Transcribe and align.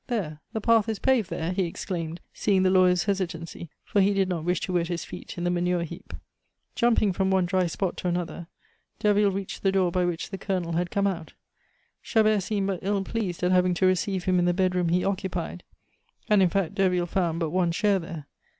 There 0.07 0.41
the 0.51 0.61
path 0.61 0.89
is 0.89 0.97
paved 0.97 1.29
there," 1.29 1.51
he 1.53 1.65
exclaimed, 1.65 2.21
seeing 2.33 2.63
the 2.63 2.71
lawyer's 2.71 3.03
hesitancy, 3.03 3.69
for 3.83 4.01
he 4.01 4.15
did 4.15 4.27
not 4.29 4.43
wish 4.45 4.59
to 4.61 4.73
wet 4.73 4.87
his 4.87 5.05
feet 5.05 5.37
in 5.37 5.43
the 5.43 5.51
manure 5.51 5.83
heap. 5.83 6.13
Jumping 6.73 7.13
from 7.13 7.29
one 7.29 7.45
dry 7.45 7.67
spot 7.67 7.97
to 7.97 8.07
another, 8.07 8.47
Derville 8.97 9.29
reached 9.29 9.61
the 9.61 9.71
door 9.71 9.91
by 9.91 10.03
which 10.05 10.31
the 10.31 10.39
Colonel 10.39 10.71
had 10.71 10.89
come 10.89 11.05
out. 11.05 11.33
Chabert 12.01 12.41
seemed 12.41 12.65
but 12.65 12.79
ill 12.81 13.03
pleased 13.03 13.43
at 13.43 13.51
having 13.51 13.75
to 13.75 13.85
receive 13.85 14.23
him 14.23 14.39
in 14.39 14.45
the 14.45 14.55
bed 14.55 14.73
room 14.73 14.89
he 14.89 15.03
occupied; 15.05 15.63
and, 16.27 16.41
in 16.41 16.49
fact, 16.49 16.73
Derville 16.73 17.05
found 17.05 17.39
but 17.39 17.51
one 17.51 17.71
chair 17.71 17.99
there. 17.99 18.25